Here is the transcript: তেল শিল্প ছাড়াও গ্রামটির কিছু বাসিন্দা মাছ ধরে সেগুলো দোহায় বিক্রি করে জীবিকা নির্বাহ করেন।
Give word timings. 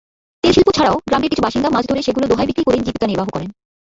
তেল 0.43 0.51
শিল্প 0.55 0.69
ছাড়াও 0.77 0.95
গ্রামটির 1.07 1.31
কিছু 1.31 1.43
বাসিন্দা 1.43 1.69
মাছ 1.69 1.83
ধরে 1.89 2.01
সেগুলো 2.01 2.25
দোহায় 2.27 2.47
বিক্রি 2.49 2.63
করে 2.65 2.77
জীবিকা 2.85 3.07
নির্বাহ 3.07 3.27
করেন। 3.33 3.49